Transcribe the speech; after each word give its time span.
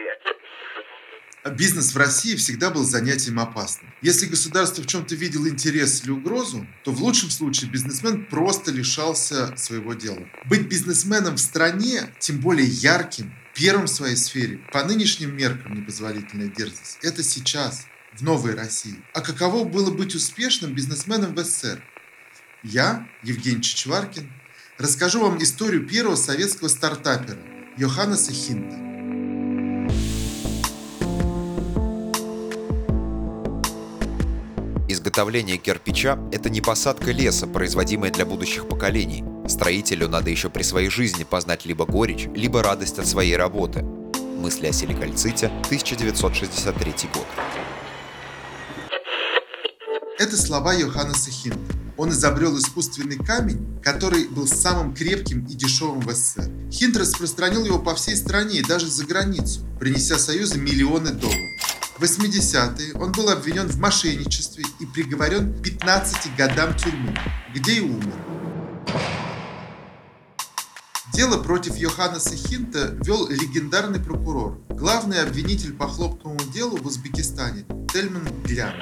предприятия. 0.00 1.56
Бизнес 1.56 1.94
в 1.94 1.96
России 1.96 2.36
всегда 2.36 2.70
был 2.70 2.84
занятием 2.84 3.40
опасным. 3.40 3.92
Если 4.02 4.26
государство 4.26 4.82
в 4.82 4.86
чем-то 4.86 5.14
видело 5.14 5.48
интерес 5.48 6.02
или 6.04 6.10
угрозу, 6.10 6.66
то 6.84 6.92
в 6.92 7.02
лучшем 7.02 7.30
случае 7.30 7.70
бизнесмен 7.70 8.26
просто 8.26 8.70
лишался 8.70 9.56
своего 9.56 9.94
дела. 9.94 10.28
Быть 10.44 10.68
бизнесменом 10.68 11.36
в 11.36 11.40
стране, 11.40 12.14
тем 12.18 12.40
более 12.40 12.66
ярким, 12.66 13.34
первым 13.54 13.86
в 13.86 13.90
своей 13.90 14.16
сфере, 14.16 14.60
по 14.72 14.84
нынешним 14.84 15.34
меркам 15.34 15.74
непозволительная 15.74 16.48
дерзость. 16.48 16.98
Это 17.02 17.22
сейчас, 17.22 17.86
в 18.12 18.22
новой 18.22 18.54
России. 18.54 19.02
А 19.14 19.20
каково 19.22 19.64
было 19.64 19.90
быть 19.90 20.14
успешным 20.14 20.74
бизнесменом 20.74 21.34
в 21.34 21.42
СССР? 21.42 21.82
Я, 22.62 23.08
Евгений 23.22 23.62
Чичваркин, 23.62 24.30
расскажу 24.76 25.20
вам 25.20 25.42
историю 25.42 25.86
первого 25.86 26.16
советского 26.16 26.68
стартапера 26.68 27.40
Йоханнеса 27.78 28.32
Хинта. 28.32 28.89
Изготовление 35.10 35.56
кирпича– 35.56 36.20
это 36.32 36.50
не 36.50 36.60
посадка 36.60 37.10
леса, 37.10 37.48
производимая 37.48 38.12
для 38.12 38.24
будущих 38.24 38.68
поколений. 38.68 39.24
Строителю 39.48 40.08
надо 40.08 40.30
еще 40.30 40.50
при 40.50 40.62
своей 40.62 40.88
жизни 40.88 41.24
познать 41.24 41.66
либо 41.66 41.84
горечь, 41.84 42.28
либо 42.36 42.62
радость 42.62 43.00
от 43.00 43.08
своей 43.08 43.36
работы. 43.36 43.82
Мысли 43.82 44.68
о 44.68 44.72
силикальците, 44.72 45.46
1963 45.64 46.94
год. 47.12 47.26
Это 50.20 50.36
слова 50.36 50.74
Йоханнеса 50.74 51.32
Хинта. 51.32 51.74
Он 51.96 52.10
изобрел 52.10 52.56
искусственный 52.56 53.16
камень, 53.16 53.80
который 53.82 54.28
был 54.28 54.46
самым 54.46 54.94
крепким 54.94 55.44
и 55.46 55.54
дешевым 55.54 56.02
в 56.02 56.12
СССР. 56.12 56.48
Хинт 56.70 56.96
распространил 56.96 57.64
его 57.64 57.80
по 57.80 57.96
всей 57.96 58.14
стране 58.14 58.60
и 58.60 58.62
даже 58.62 58.86
за 58.86 59.04
границу, 59.04 59.62
принеся 59.80 60.16
Союзу 60.18 60.60
миллионы 60.60 61.10
долларов. 61.10 61.49
В 62.00 62.02
80-е 62.02 62.94
он 62.94 63.12
был 63.12 63.28
обвинен 63.28 63.68
в 63.68 63.78
мошенничестве 63.78 64.64
и 64.78 64.86
приговорен 64.86 65.52
к 65.52 65.62
15 65.62 66.34
годам 66.34 66.74
тюрьмы, 66.74 67.14
где 67.54 67.72
и 67.72 67.80
умер. 67.80 68.14
Дело 71.12 71.42
против 71.42 71.76
Йоханнеса 71.76 72.34
Хинта 72.36 72.96
вел 73.04 73.28
легендарный 73.28 74.00
прокурор, 74.00 74.56
главный 74.70 75.20
обвинитель 75.20 75.74
по 75.74 75.88
хлопковому 75.88 76.40
делу 76.54 76.78
в 76.78 76.86
Узбекистане 76.86 77.66
Тельман 77.92 78.26
Глян. 78.44 78.72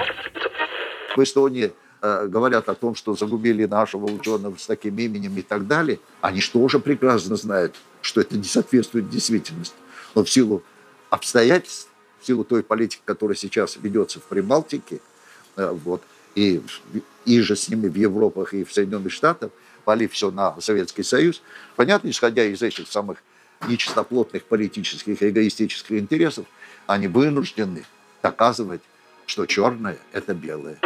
В 1.17 1.21
Эстонии 1.21 1.73
э, 2.01 2.27
говорят 2.27 2.69
о 2.69 2.73
том, 2.73 2.95
что 2.95 3.15
загубили 3.17 3.65
нашего 3.65 4.05
ученого 4.05 4.55
с 4.55 4.65
таким 4.65 4.97
именем 4.97 5.35
и 5.35 5.41
так 5.41 5.67
далее. 5.67 5.99
Они 6.21 6.39
что 6.39 6.59
уже 6.59 6.79
прекрасно 6.79 7.35
знают, 7.35 7.75
что 8.01 8.21
это 8.21 8.37
не 8.37 8.45
соответствует 8.45 9.09
действительности. 9.09 9.75
Но 10.15 10.23
в 10.23 10.29
силу 10.29 10.63
обстоятельств 11.09 11.88
в 12.21 12.25
силу 12.25 12.43
той 12.43 12.63
политики, 12.63 13.01
которая 13.05 13.35
сейчас 13.35 13.77
ведется 13.77 14.19
в 14.19 14.23
Прибалтике, 14.23 14.99
э, 15.55 15.71
вот, 15.71 16.01
и, 16.35 16.61
и 17.25 17.41
же 17.41 17.55
с 17.55 17.69
ними 17.69 17.87
в 17.87 17.95
Европах 17.95 18.53
и 18.53 18.63
в 18.63 18.73
Соединенных 18.73 19.11
Штатах, 19.11 19.51
полив 19.85 20.13
все 20.13 20.31
на 20.31 20.59
Советский 20.61 21.03
Союз, 21.03 21.41
понятно, 21.75 22.09
исходя 22.09 22.43
из 22.43 22.61
этих 22.61 22.87
самых 22.87 23.23
нечистоплотных 23.67 24.43
политических 24.43 25.21
и 25.21 25.29
эгоистических 25.29 25.97
интересов, 25.99 26.45
они 26.87 27.07
вынуждены 27.07 27.85
доказывать, 28.21 28.81
что 29.25 29.45
черное– 29.45 29.97
это 30.11 30.33
белое. 30.33 30.79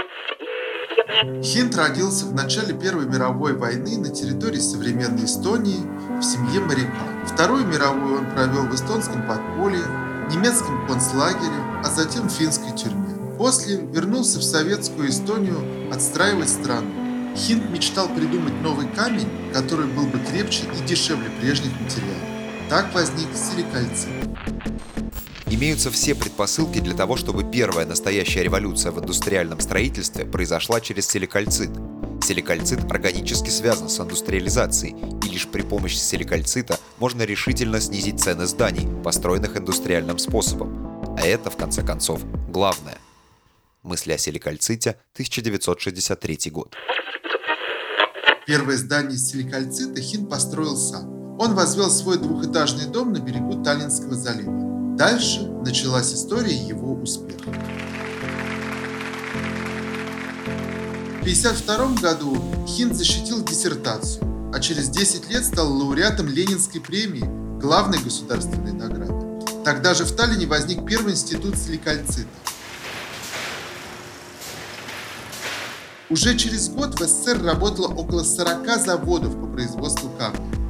Хинт 1.42 1.76
родился 1.76 2.26
в 2.26 2.34
начале 2.34 2.78
Первой 2.78 3.06
мировой 3.06 3.54
войны 3.54 3.98
на 3.98 4.10
территории 4.10 4.58
современной 4.58 5.26
Эстонии 5.26 5.82
в 6.20 6.24
семье 6.24 6.60
моряка. 6.62 7.28
Вторую 7.28 7.66
мировую 7.66 8.20
он 8.20 8.32
провел 8.32 8.66
в 8.68 8.74
эстонском 8.74 9.26
подполье, 9.28 9.84
немецком 10.32 10.88
концлагере, 10.88 11.82
а 11.84 11.90
затем 11.90 12.30
в 12.30 12.32
финской 12.32 12.72
тюрьме. 12.76 13.16
После 13.38 13.78
вернулся 13.78 14.40
в 14.40 14.44
советскую 14.44 15.10
Эстонию 15.10 15.92
отстраивать 15.92 16.50
страну. 16.50 16.90
Хинт 17.36 17.70
мечтал 17.72 18.08
придумать 18.10 18.54
новый 18.62 18.88
камень, 18.88 19.28
который 19.54 19.88
был 19.88 20.06
бы 20.06 20.20
крепче 20.20 20.64
и 20.80 20.88
дешевле 20.88 21.30
прежних 21.42 21.72
материалов. 21.82 22.22
Так 22.70 22.94
возник 22.94 23.28
силикальцит. 23.36 24.10
Имеются 25.48 25.92
все 25.92 26.16
предпосылки 26.16 26.80
для 26.80 26.96
того, 26.96 27.16
чтобы 27.16 27.44
первая 27.44 27.86
настоящая 27.86 28.44
революция 28.44 28.92
в 28.92 29.00
индустриальном 29.00 29.60
строительстве 29.60 30.26
произошла 30.26 30.80
через 30.82 31.08
силикальцит. 31.08 31.70
Силикальцит 32.24 32.90
органически 32.90 33.50
связан 33.50 33.90
с 33.90 34.00
индустриализацией, 34.00 34.96
и 35.26 35.28
лишь 35.28 35.46
при 35.46 35.62
помощи 35.62 35.98
силикальцита 35.98 36.80
можно 36.98 37.24
решительно 37.24 37.82
снизить 37.82 38.22
цены 38.22 38.46
зданий, 38.46 38.88
построенных 39.04 39.58
индустриальным 39.58 40.18
способом. 40.18 41.18
А 41.20 41.28
это, 41.28 41.50
в 41.50 41.58
конце 41.58 41.84
концов, 41.84 42.22
главное. 42.50 42.98
Мысли 43.84 44.14
о 44.14 44.18
силикальците, 44.18 44.92
1963 45.16 46.50
год. 46.50 46.74
Первое 48.48 48.78
здание 48.78 49.18
силикальцита 49.18 50.00
Хин 50.00 50.28
построил 50.28 50.78
сам. 50.78 51.38
Он 51.38 51.54
возвел 51.56 51.90
свой 51.90 52.18
двухэтажный 52.18 52.86
дом 52.86 53.12
на 53.12 53.20
берегу 53.20 53.62
Таллинского 53.62 54.16
залива. 54.16 54.96
Дальше 54.96 55.42
началась 55.66 56.14
история 56.14 56.56
его 56.56 56.94
успеха. 56.94 57.52
1952 61.24 62.02
году 62.02 62.38
Хин 62.68 62.94
защитил 62.94 63.44
диссертацию 63.44 64.34
а 64.54 64.60
через 64.60 64.90
10 64.90 65.32
лет 65.32 65.44
стал 65.44 65.74
лауреатом 65.74 66.28
Ленинской 66.28 66.80
премии, 66.80 67.24
главной 67.60 67.98
государственной 67.98 68.72
награды. 68.72 69.44
Тогда 69.66 69.96
же 69.96 70.04
в 70.04 70.16
Таллине 70.16 70.46
возник 70.46 70.86
первый 70.86 71.14
институт 71.14 71.58
силикальцита. 71.58 72.28
Уже 76.12 76.38
через 76.38 76.70
год 76.70 77.00
в 77.00 77.04
СССР 77.04 77.42
работало 77.44 77.88
около 77.88 78.24
40 78.24 78.80
заводов 78.80 79.34
по 79.40 79.48
производству 79.48 80.12
камня. 80.20 80.63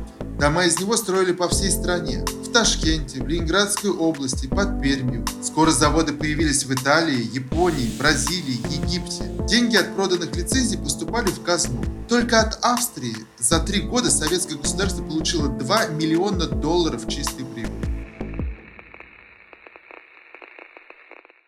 Дома 0.43 0.65
из 0.65 0.77
него 0.77 0.97
строили 0.97 1.31
по 1.31 1.47
всей 1.47 1.71
стране. 1.71 2.25
В 2.43 2.51
Ташкенте, 2.51 3.23
в 3.23 3.27
Ленинградской 3.29 3.91
области, 3.91 4.47
под 4.47 4.81
Пермью. 4.81 5.25
Скоро 5.41 5.71
заводы 5.71 6.11
появились 6.11 6.65
в 6.65 6.73
Италии, 6.73 7.33
Японии, 7.33 7.97
Бразилии, 7.97 8.59
Египте. 8.69 9.23
Деньги 9.47 9.77
от 9.77 9.95
проданных 9.95 10.35
лицензий 10.35 10.77
поступали 10.77 11.27
в 11.27 11.41
казну. 11.43 11.81
Только 12.09 12.41
от 12.41 12.59
Австрии 12.61 13.15
за 13.39 13.61
три 13.61 13.83
года 13.83 14.11
советское 14.11 14.55
государство 14.55 15.01
получило 15.01 15.47
2 15.47 15.85
миллиона 15.85 16.45
долларов 16.45 17.07
чистой 17.07 17.45
прибыли. 17.45 18.11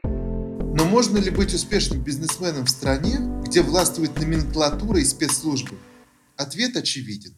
Но 0.04 0.86
можно 0.86 1.18
ли 1.18 1.32
быть 1.32 1.54
успешным 1.54 2.02
бизнесменом 2.02 2.64
в 2.66 2.70
стране, 2.70 3.18
где 3.46 3.62
властвует 3.62 4.18
номенклатура 4.18 5.02
и 5.02 5.04
спецслужбы? 5.04 5.76
Ответ 6.38 6.78
очевиден. 6.78 7.36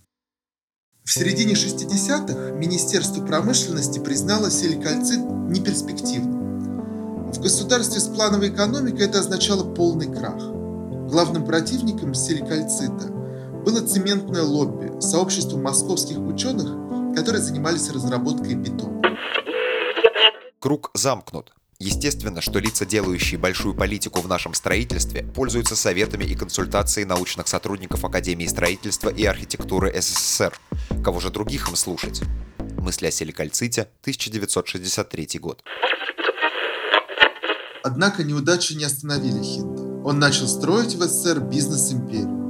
В 1.07 1.13
середине 1.13 1.53
60-х 1.53 2.51
Министерство 2.57 3.25
промышленности 3.25 3.97
признало 3.97 4.51
силикальцит 4.51 5.19
неперспективным. 5.19 7.31
В 7.31 7.39
государстве 7.39 8.01
с 8.01 8.09
плановой 8.09 8.49
экономикой 8.49 9.05
это 9.05 9.19
означало 9.19 9.73
полный 9.73 10.13
крах. 10.13 10.37
Главным 11.09 11.45
противником 11.45 12.13
силикальцита 12.13 13.07
было 13.63 13.87
цементное 13.87 14.43
лобби, 14.43 14.99
сообщество 14.99 15.57
московских 15.57 16.19
ученых, 16.19 17.15
которые 17.15 17.41
занимались 17.41 17.89
разработкой 17.89 18.55
бетона. 18.55 19.01
Круг 20.59 20.91
замкнут. 20.93 21.53
Естественно, 21.79 22.41
что 22.41 22.57
лица, 22.57 22.87
делающие 22.87 23.39
большую 23.39 23.75
политику 23.75 24.21
в 24.21 24.27
нашем 24.27 24.55
строительстве, 24.55 25.21
пользуются 25.21 25.75
советами 25.75 26.25
и 26.25 26.33
консультацией 26.33 27.05
научных 27.05 27.47
сотрудников 27.47 28.03
Академии 28.03 28.47
строительства 28.47 29.09
и 29.09 29.23
архитектуры 29.25 29.93
СССР. 30.01 30.57
Кого 31.03 31.19
же 31.19 31.29
других 31.29 31.69
им 31.69 31.75
слушать? 31.75 32.21
Мысли 32.79 33.05
о 33.05 33.11
силикальците, 33.11 33.81
1963 34.01 35.39
год. 35.39 35.63
Однако 37.83 38.23
неудачи 38.23 38.73
не 38.73 38.85
остановили 38.85 39.43
Хинта. 39.43 39.83
Он 40.03 40.17
начал 40.17 40.47
строить 40.47 40.95
в 40.95 41.03
СССР 41.03 41.41
бизнес-империю. 41.41 42.47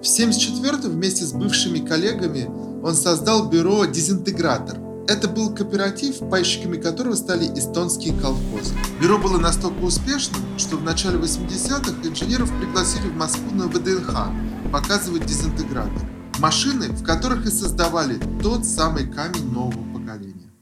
В 0.00 0.06
1974 0.06 0.94
вместе 0.94 1.24
с 1.24 1.32
бывшими 1.32 1.84
коллегами 1.84 2.44
он 2.84 2.94
создал 2.94 3.50
бюро 3.50 3.84
«Дезинтегратор». 3.86 4.78
Это 5.10 5.26
был 5.26 5.52
кооператив, 5.52 6.20
пайщиками 6.30 6.80
которого 6.80 7.16
стали 7.16 7.46
эстонские 7.58 8.16
колхозы. 8.20 8.72
Бюро 9.00 9.18
было 9.18 9.38
настолько 9.38 9.80
успешным, 9.80 10.40
что 10.56 10.76
в 10.76 10.84
начале 10.84 11.18
80-х 11.18 12.08
инженеров 12.08 12.48
пригласили 12.60 13.08
в 13.08 13.16
Москву 13.16 13.50
на 13.50 13.66
ВДНХ 13.66 14.70
показывать 14.70 15.26
дезинтегратор. 15.26 16.08
Машины, 16.38 16.90
в 16.92 17.02
которых 17.02 17.44
и 17.44 17.50
создавали 17.50 18.20
тот 18.40 18.64
самый 18.64 19.12
камень 19.12 19.50
нового 19.50 19.82
поколения. 19.92 20.52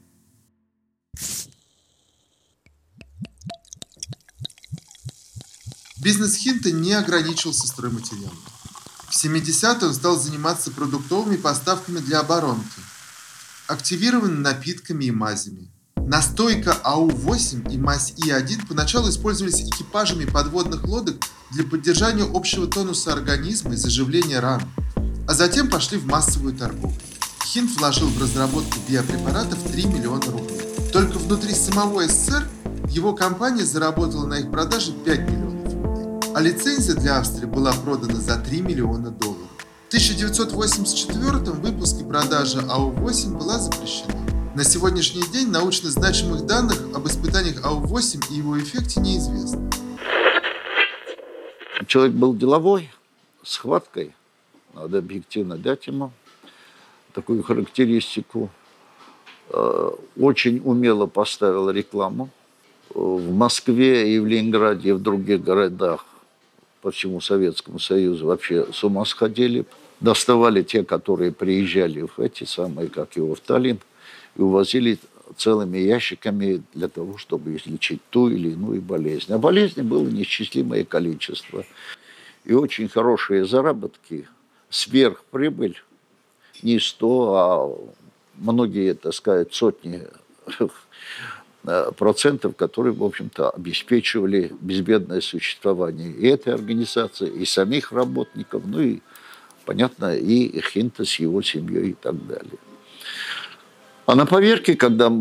Бизнес 6.03 6.37
Хинта 6.37 6.73
не 6.73 6.95
ограничился 6.95 7.67
стройматериалами. 7.67 8.39
В 9.11 9.25
70-е 9.25 9.89
он 9.89 9.95
стал 9.95 10.19
заниматься 10.19 10.71
продуктовыми 10.71 11.37
поставками 11.37 11.99
для 11.99 12.21
оборонки, 12.21 12.81
активирован 13.69 14.41
напитками 14.41 15.05
и 15.05 15.11
мазями. 15.11 15.70
Настойка 15.97 16.73
АУ-8 16.85 17.70
и 17.70 17.76
мазь 17.76 18.15
И-1 18.17 18.67
поначалу 18.67 19.11
использовались 19.11 19.61
экипажами 19.61 20.25
подводных 20.25 20.85
лодок 20.87 21.17
для 21.50 21.65
поддержания 21.65 22.25
общего 22.25 22.67
тонуса 22.67 23.12
организма 23.12 23.75
и 23.75 23.76
заживления 23.76 24.41
ран, 24.41 24.62
а 25.29 25.35
затем 25.35 25.69
пошли 25.69 25.99
в 25.99 26.06
массовую 26.06 26.55
торговлю. 26.56 26.97
Хинт 27.44 27.79
вложил 27.79 28.09
в 28.09 28.23
разработку 28.23 28.79
биопрепаратов 28.88 29.59
3 29.71 29.85
миллиона 29.85 30.25
рублей. 30.32 30.61
Только 30.91 31.19
внутри 31.19 31.53
самого 31.53 32.06
СССР 32.09 32.49
его 32.88 33.12
компания 33.12 33.67
заработала 33.67 34.25
на 34.26 34.38
их 34.38 34.50
продаже 34.50 34.93
5 34.93 35.21
миллионов 35.21 35.75
рублей, 35.75 36.32
а 36.35 36.41
лицензия 36.41 36.94
для 36.94 37.19
Австрии 37.19 37.44
была 37.44 37.73
продана 37.73 38.19
за 38.19 38.37
3 38.38 38.62
миллиона 38.62 39.11
долларов. 39.11 39.48
В 39.88 39.90
1984 39.90 41.50
выпуск 41.62 42.02
и 42.02 42.05
продажа 42.05 42.61
АУ-8 42.69 43.38
была 43.38 43.58
запрещена. 43.58 44.12
На 44.55 44.62
сегодняшний 44.62 45.23
день 45.32 45.49
научно 45.49 45.88
значимых 45.88 46.44
данных 46.44 46.79
об 46.94 47.06
испытаниях 47.06 47.64
АУ-8 47.64 48.26
и 48.31 48.35
его 48.35 48.58
эффекте 48.58 49.00
неизвестно. 49.00 49.70
Человек 51.87 52.14
был 52.17 52.37
деловой, 52.37 52.90
с 53.43 53.56
хваткой. 53.56 54.14
Надо 54.75 54.99
объективно 54.99 55.56
дать 55.56 55.87
ему 55.87 56.12
такую 57.14 57.43
характеристику. 57.43 58.50
Э, 59.49 59.90
очень 60.20 60.61
умело 60.67 61.06
поставил 61.06 61.70
рекламу. 61.70 62.29
В 62.90 63.32
Москве 63.32 64.14
и 64.14 64.19
в 64.19 64.26
Ленинграде 64.26 64.90
и 64.90 64.93
в 64.93 65.00
других 65.00 65.43
городах 65.43 66.05
по 66.81 66.91
всему 66.91 67.21
Советскому 67.21 67.79
Союзу 67.79 68.27
вообще 68.27 68.67
с 68.73 68.85
ума 68.85 69.05
сходили. 69.05 69.65
Доставали 70.01 70.63
те, 70.63 70.85
которые 70.85 71.33
приезжали 71.33 72.03
в 72.03 72.21
эти 72.21 72.45
самые, 72.45 72.89
как 72.89 73.17
его, 73.17 73.35
в 73.35 73.41
Таллин, 73.41 73.81
и 74.37 74.41
увозили 74.41 74.99
целыми 75.37 75.79
ящиками 75.79 76.63
для 76.75 76.89
того, 76.89 77.19
чтобы 77.19 77.57
излечить 77.57 78.01
ту 78.11 78.29
или 78.29 78.51
иную 78.51 78.81
болезнь. 78.81 79.33
А 79.33 79.39
болезней 79.39 79.83
было 79.83 80.07
неисчислимое 80.07 80.85
количество. 80.85 81.65
И 82.45 82.55
очень 82.55 82.89
хорошие 82.89 83.45
заработки, 83.45 84.29
сверхприбыль, 84.71 85.83
не 86.63 86.79
сто, 86.79 87.35
а 87.35 87.79
многие, 88.37 88.95
так 88.95 89.15
сказать, 89.15 89.53
сотни 89.53 90.03
процентов, 91.97 92.56
которые, 92.56 92.93
в 92.93 93.05
общем-то, 93.05 93.50
обеспечивали 93.50 94.53
безбедное 94.61 95.20
существование 95.20 96.11
и 96.11 96.26
этой 96.26 96.55
организации, 96.55 97.29
и 97.29 97.44
самих 97.44 97.93
работников, 97.93 98.62
ну 98.67 98.81
и, 98.81 99.00
понятно, 99.65 100.17
и 100.17 100.61
Хинта 100.61 101.05
с 101.05 101.15
его 101.17 101.43
семьей 101.43 101.91
и 101.91 101.94
так 101.94 102.26
далее. 102.26 102.59
А 104.06 104.15
на 104.15 104.25
поверке, 104.25 104.75
когда 104.75 105.12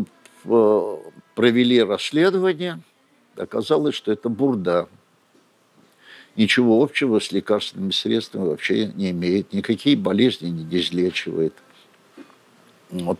э, 0.44 0.96
провели 1.34 1.82
расследование, 1.82 2.80
оказалось, 3.36 3.94
что 3.94 4.10
это 4.12 4.28
бурда. 4.28 4.88
Ничего 6.36 6.82
общего 6.82 7.18
с 7.18 7.32
лекарственными 7.32 7.90
средствами 7.90 8.46
вообще 8.46 8.86
не 8.86 9.10
имеет, 9.10 9.52
никакие 9.52 9.96
болезни 9.96 10.48
не 10.48 10.78
излечивает. 10.78 11.52
Вот. 12.90 13.18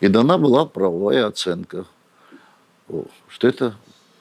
И 0.00 0.08
дана 0.08 0.38
была 0.38 0.64
правовая 0.64 1.26
оценка, 1.26 1.86
что 3.28 3.48
это 3.48 3.76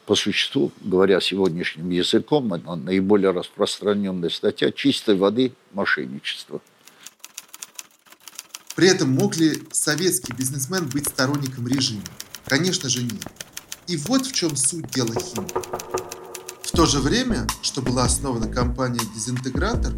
по 0.06 0.16
существу, 0.16 0.72
говоря 0.82 1.20
сегодняшним 1.20 1.90
языком, 1.90 2.48
наиболее 2.48 3.32
распространенная 3.32 4.30
статья 4.30 4.72
чистой 4.72 5.16
воды 5.16 5.54
мошенничества. 5.74 6.62
При 8.76 8.88
этом 8.88 9.10
мог 9.10 9.36
ли 9.38 9.64
советский 9.72 10.34
бизнесмен 10.34 10.88
быть 10.90 11.08
сторонником 11.08 11.68
режима? 11.68 12.04
Конечно 12.46 12.90
же 12.90 13.04
нет. 13.04 13.26
И 13.88 13.98
вот 13.98 14.26
в 14.26 14.34
чем 14.34 14.56
суть 14.56 14.90
дела 14.90 15.14
Хим. 15.16 15.48
В 16.62 16.72
то 16.72 16.86
же 16.86 17.00
время, 17.00 17.48
что 17.62 17.82
была 17.82 18.04
основана 18.04 18.52
компания 18.52 19.00
«Дезинтегратор», 19.16 19.94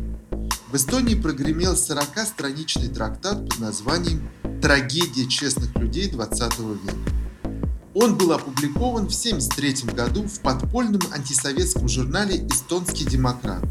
в 0.69 0.75
Эстонии 0.75 1.15
прогремел 1.15 1.73
40-страничный 1.73 2.89
трактат 2.89 3.49
под 3.49 3.59
названием 3.59 4.29
«Трагедия 4.61 5.27
честных 5.27 5.73
людей 5.75 6.09
20 6.09 6.59
века». 6.59 7.16
Он 7.99 8.17
был 8.17 8.31
опубликован 8.31 9.07
в 9.07 9.15
1973 9.15 9.93
году 9.93 10.23
в 10.23 10.39
подпольном 10.41 11.01
антисоветском 11.11 11.87
журнале 11.89 12.45
«Эстонский 12.47 13.05
демократ». 13.05 13.63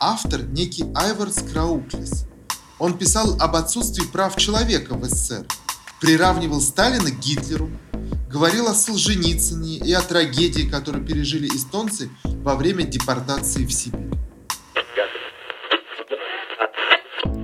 Автор 0.00 0.42
некий 0.42 0.84
Айварс 0.94 1.36
Крауклис– 1.52 2.26
он 2.78 2.98
писал 2.98 3.36
об 3.40 3.56
отсутствии 3.56 4.04
прав 4.04 4.36
человека 4.36 4.94
в 4.94 5.04
СССР, 5.04 5.46
приравнивал 6.00 6.60
Сталина 6.60 7.10
к 7.10 7.18
Гитлеру, 7.18 7.70
говорил 8.30 8.68
о 8.68 8.74
Солженицыне 8.74 9.78
и 9.78 9.92
о 9.92 10.02
трагедии, 10.02 10.68
которую 10.68 11.04
пережили 11.06 11.48
эстонцы 11.48 12.10
во 12.24 12.54
время 12.54 12.84
депортации 12.84 13.64
в 13.64 13.72
Сибирь. 13.72 14.05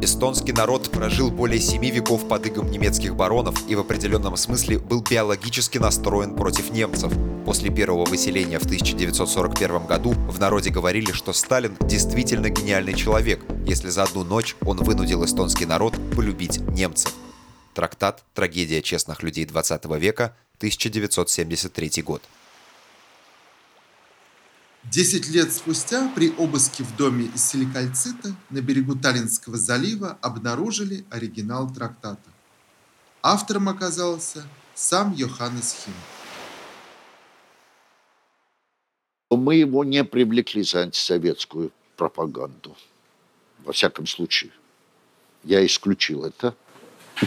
Эстонский 0.02 0.52
народ 0.52 0.90
прожил 0.90 1.30
более 1.30 1.60
семи 1.60 1.88
веков 1.92 2.26
под 2.26 2.44
игом 2.48 2.68
немецких 2.68 3.14
баронов 3.14 3.54
и 3.68 3.76
в 3.76 3.78
определенном 3.78 4.36
смысле 4.36 4.80
был 4.80 5.00
биологически 5.00 5.78
настроен 5.78 6.34
против 6.34 6.72
немцев. 6.72 7.12
После 7.46 7.70
первого 7.70 8.04
выселения 8.04 8.58
в 8.58 8.64
1941 8.64 9.86
году 9.86 10.10
в 10.10 10.40
народе 10.40 10.70
говорили, 10.70 11.12
что 11.12 11.32
Сталин 11.32 11.76
действительно 11.82 12.48
гениальный 12.50 12.94
человек, 12.94 13.44
если 13.64 13.90
за 13.90 14.02
одну 14.02 14.24
ночь 14.24 14.56
он 14.62 14.78
вынудил 14.78 15.24
эстонский 15.24 15.66
народ 15.66 15.94
полюбить 16.16 16.58
немцев. 16.70 17.14
Трактат 17.72 18.24
«Трагедия 18.34 18.82
честных 18.82 19.22
людей 19.22 19.44
20 19.44 19.84
века», 20.00 20.34
1973 20.58 22.02
год. 22.02 22.22
Десять 24.90 25.28
лет 25.28 25.52
спустя 25.52 26.12
при 26.14 26.30
обыске 26.36 26.82
в 26.82 26.96
доме 26.96 27.26
из 27.26 27.44
силикальцита 27.44 28.34
на 28.50 28.60
берегу 28.60 28.96
Таллинского 28.96 29.56
залива 29.56 30.18
обнаружили 30.20 31.04
оригинал 31.08 31.72
трактата. 31.72 32.28
Автором 33.22 33.68
оказался 33.68 34.42
сам 34.74 35.14
Йоханнес 35.14 35.84
Хим. 35.84 35.94
Мы 39.30 39.54
его 39.54 39.84
не 39.84 40.02
привлекли 40.04 40.64
за 40.64 40.82
антисоветскую 40.82 41.70
пропаганду. 41.96 42.76
Во 43.64 43.72
всяком 43.72 44.06
случае. 44.06 44.50
Я 45.44 45.64
исключил 45.64 46.24
это. 46.24 46.56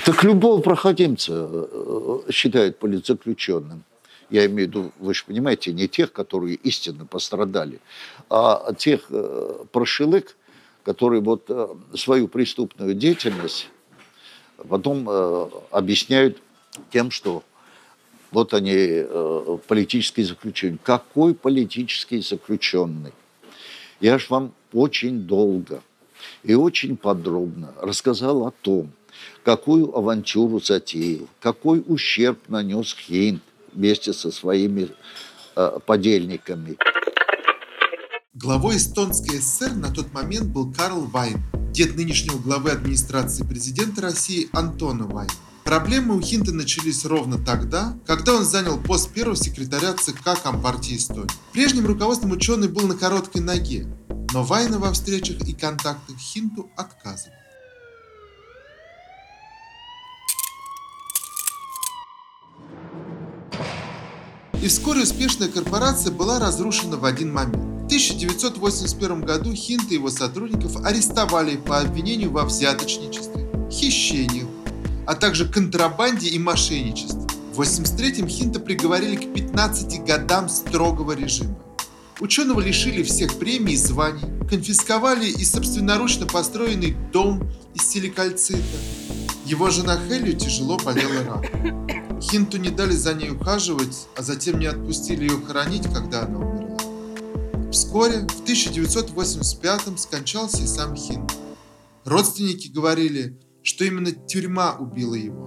Так 0.05 0.23
любого 0.23 0.61
проходимца 0.61 1.47
э, 1.49 2.19
считают 2.31 2.79
политзаключенным– 2.79 3.83
я 4.29 4.45
имею 4.45 4.67
в 4.67 4.71
виду, 4.71 4.91
вы 4.99 5.13
же 5.13 5.23
понимаете, 5.25 5.71
не 5.73 5.87
тех, 5.87 6.11
которые 6.11 6.55
истинно 6.55 7.05
пострадали, 7.05 7.79
а 8.29 8.73
тех 8.73 9.05
э, 9.09 9.65
прошелык, 9.71 10.35
которые 10.83 11.21
вот 11.21 11.45
э, 11.49 11.67
свою 11.95 12.27
преступную 12.27 12.93
деятельность 12.93 13.69
потом 14.69 15.07
э, 15.09 15.49
объясняют 15.71 16.37
тем, 16.91 17.11
что 17.11 17.43
вот 18.31 18.53
они, 18.53 19.05
политические 19.67 20.25
заключенные. 20.25 20.79
Какой 20.83 21.33
политический 21.33 22.19
заключенный? 22.19 23.13
Я 24.01 24.17
же 24.17 24.25
вам 24.27 24.51
очень 24.73 25.21
долго 25.21 25.81
и 26.43 26.53
очень 26.53 26.97
подробно 26.97 27.73
рассказал 27.81 28.45
о 28.45 28.51
том, 28.51 28.91
какую 29.43 29.95
авантюру 29.95 30.59
затеял, 30.59 31.29
какой 31.39 31.81
ущерб 31.87 32.39
нанес 32.49 32.93
Хейнт, 32.93 33.41
вместе 33.75 34.13
со 34.13 34.31
своими 34.31 34.89
э, 35.55 35.79
подельниками. 35.85 36.77
Главой 38.33 38.77
эстонской 38.77 39.39
ССР 39.39 39.73
на 39.73 39.91
тот 39.91 40.11
момент 40.13 40.47
был 40.47 40.73
Карл 40.73 41.05
Вайн, 41.05 41.41
дед 41.71 41.95
нынешнего 41.95 42.37
главы 42.37 42.71
администрации 42.71 43.43
президента 43.43 44.01
России 44.01 44.49
Антона 44.51 45.05
Вайна. 45.05 45.31
Проблемы 45.63 46.15
у 46.15 46.21
Хинта 46.21 46.51
начались 46.51 47.05
ровно 47.05 47.43
тогда, 47.43 47.97
когда 48.05 48.35
он 48.35 48.43
занял 48.43 48.79
пост 48.79 49.11
первого 49.11 49.35
секретаря 49.35 49.93
ЦК 49.93 50.39
Компартии 50.41 50.95
Эстонии. 50.95 51.31
Прежним 51.53 51.87
руководством 51.87 52.31
ученый 52.31 52.67
был 52.67 52.87
на 52.87 52.95
короткой 52.95 53.41
ноге, 53.41 53.87
но 54.31 54.43
Вайна 54.43 54.77
во 54.77 54.91
встречах 54.93 55.41
и 55.47 55.53
контактах 55.53 56.17
Хинту 56.17 56.69
отказывал. 56.75 57.33
И 64.65 64.67
вскоре 64.67 65.03
успешная 65.03 65.47
корпорация 65.47 66.11
была 66.11 66.39
разрушена 66.39 66.97
в 66.97 67.05
один 67.05 67.31
момент. 67.31 67.83
В 67.83 67.85
1981 67.85 69.21
году 69.21 69.53
Хинт 69.53 69.91
и 69.91 69.93
его 69.93 70.09
сотрудников 70.09 70.83
арестовали 70.83 71.55
по 71.55 71.81
обвинению 71.81 72.31
во 72.31 72.45
взяточничестве, 72.45 73.47
хищении, 73.69 74.47
а 75.05 75.13
также 75.13 75.47
контрабанде 75.47 76.29
и 76.29 76.39
мошенничестве. 76.39 77.21
В 77.53 77.61
1983-м 77.61 78.27
Хинта 78.27 78.59
приговорили 78.59 79.17
к 79.17 79.33
15 79.35 80.03
годам 80.03 80.49
строгого 80.49 81.11
режима. 81.11 81.55
Ученого 82.19 82.59
лишили 82.59 83.03
всех 83.03 83.37
премий 83.37 83.75
и 83.75 83.77
званий, 83.77 84.23
конфисковали 84.49 85.27
и 85.27 85.45
собственноручно 85.45 86.25
построенный 86.25 86.97
дом 87.13 87.47
из 87.75 87.87
силикальцита. 87.87 88.63
Его 89.45 89.69
жена 89.69 89.95
Хелли 90.09 90.31
тяжело 90.31 90.77
болела 90.77 91.23
раком. 91.23 92.04
Хинту 92.21 92.57
не 92.57 92.69
дали 92.69 92.93
за 92.93 93.13
ней 93.13 93.31
ухаживать, 93.31 94.07
а 94.17 94.23
затем 94.23 94.59
не 94.59 94.65
отпустили 94.65 95.23
ее 95.23 95.41
хоронить, 95.45 95.87
когда 95.93 96.23
она 96.23 96.39
умерла. 96.39 97.71
Вскоре, 97.71 98.19
в 98.27 98.43
1985-м, 98.43 99.97
скончался 99.97 100.63
и 100.63 100.67
сам 100.67 100.95
Хинт. 100.95 101.33
Родственники 102.05 102.69
говорили, 102.69 103.39
что 103.63 103.83
именно 103.83 104.11
тюрьма 104.11 104.77
убила 104.79 105.15
его. 105.15 105.45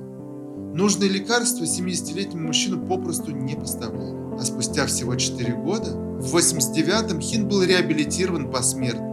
Нужные 0.75 1.09
лекарства 1.09 1.65
70-летнему 1.65 2.49
мужчину 2.49 2.87
попросту 2.87 3.31
не 3.31 3.55
поставляли. 3.55 4.37
А 4.39 4.43
спустя 4.45 4.87
всего 4.87 5.17
4 5.17 5.55
года, 5.55 5.93
в 5.93 6.37
89-м, 6.37 7.21
Хин 7.21 7.49
был 7.49 7.63
реабилитирован 7.63 8.51
посмертно. 8.51 9.08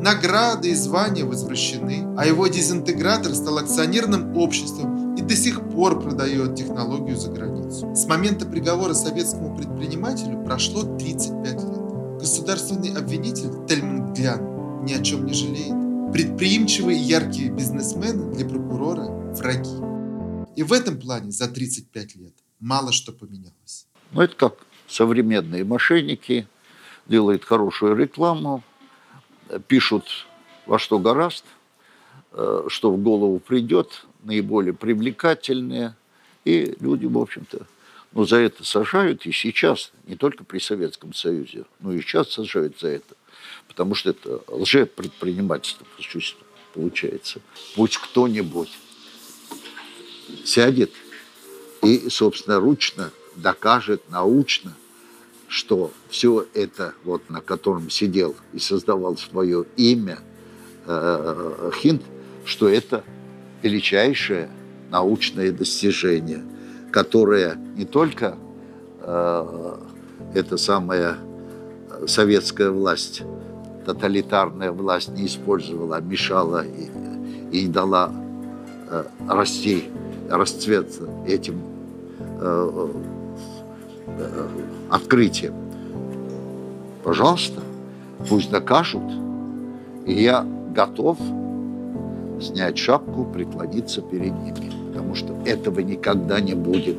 Награды 0.00 0.70
и 0.70 0.74
звания 0.74 1.24
возвращены, 1.24 2.06
а 2.18 2.26
его 2.26 2.46
дезинтегратор 2.46 3.34
стал 3.34 3.58
акционерным 3.58 4.36
обществом 4.36 5.14
и 5.14 5.22
до 5.22 5.34
сих 5.34 5.68
пор 5.70 6.00
продает 6.00 6.54
технологию 6.54 7.16
за 7.16 7.30
границу. 7.30 7.94
С 7.94 8.06
момента 8.06 8.46
приговора 8.46 8.94
советскому 8.94 9.56
предпринимателю 9.56 10.44
прошло 10.44 10.82
35 10.82 11.52
лет. 11.52 12.20
Государственный 12.20 12.96
обвинитель 12.96 13.66
Тельман 13.66 14.12
Глян 14.12 14.84
ни 14.84 14.92
о 14.92 15.02
чем 15.02 15.26
не 15.26 15.32
жалеет. 15.32 16.12
Предприимчивые 16.12 16.98
яркие 16.98 17.50
бизнесмены 17.50 18.32
для 18.34 18.46
прокурора– 18.46 19.06
враги. 19.34 19.70
И 20.56 20.62
в 20.62 20.72
этом 20.72 21.00
плане 21.00 21.30
за 21.30 21.48
35 21.48 22.16
лет 22.16 22.34
мало 22.60 22.92
что 22.92 23.12
поменялось. 23.12 23.86
Ну, 24.12 24.20
это 24.20 24.34
как 24.36 24.54
современные 24.88 25.64
мошенники 25.64 26.46
делают 27.06 27.44
хорошую 27.44 27.96
рекламу, 27.96 28.62
пишут 29.68 30.26
во 30.66 30.78
что 30.78 30.98
гораст, 30.98 31.44
э, 32.32 32.64
что 32.68 32.90
в 32.90 32.98
голову 32.98 33.38
придет, 33.38 34.06
наиболее 34.24 34.74
привлекательные, 34.74 35.94
и 36.44 36.76
люди, 36.80 37.06
в 37.06 37.18
общем-то, 37.18 37.66
ну, 38.12 38.24
за 38.24 38.36
это 38.36 38.64
сажают 38.64 39.26
и 39.26 39.32
сейчас, 39.32 39.92
не 40.06 40.16
только 40.16 40.44
при 40.44 40.58
Советском 40.58 41.12
Союзе, 41.12 41.64
но 41.80 41.92
и 41.92 42.00
сейчас 42.00 42.30
сажают 42.30 42.78
за 42.80 42.88
это, 42.88 43.14
потому 43.68 43.94
что 43.94 44.10
это 44.10 44.42
лжепредпринимательство 44.48 45.86
получается. 46.74 47.40
Пусть 47.74 47.96
кто-нибудь 47.96 48.70
сядет 50.44 50.92
и 51.82 52.08
собственноручно 52.08 53.12
докажет 53.34 54.08
научно, 54.10 54.74
что 55.56 55.90
все 56.10 56.46
это, 56.52 56.92
вот, 57.02 57.30
на 57.30 57.40
котором 57.40 57.88
сидел 57.88 58.36
и 58.52 58.58
создавал 58.58 59.16
свое 59.16 59.64
имя 59.78 60.18
э, 60.84 61.70
Хинт, 61.80 62.02
что 62.44 62.68
это 62.68 63.02
величайшее 63.62 64.50
научное 64.90 65.50
достижение, 65.52 66.44
которое 66.92 67.54
не 67.74 67.86
только 67.86 68.36
э, 69.00 69.76
эта 70.34 70.58
самая 70.58 71.16
советская 72.06 72.70
власть, 72.70 73.22
тоталитарная 73.86 74.72
власть 74.72 75.08
не 75.08 75.24
использовала, 75.24 75.96
а 75.96 76.00
мешала 76.02 76.66
и, 76.66 77.62
и 77.62 77.66
дала 77.66 78.12
э, 78.90 79.04
расти, 79.26 79.84
расцвет 80.28 81.00
этим 81.26 81.62
э, 82.42 82.92
открытием. 84.90 85.54
Пожалуйста, 87.02 87.60
пусть 88.28 88.50
докажут, 88.50 89.02
и 90.06 90.12
я 90.12 90.44
готов 90.74 91.18
снять 92.40 92.78
шапку, 92.78 93.24
преклониться 93.24 94.02
перед 94.02 94.32
ними, 94.32 94.72
потому 94.88 95.14
что 95.14 95.34
этого 95.44 95.80
никогда 95.80 96.40
не 96.40 96.54
будет. 96.54 96.96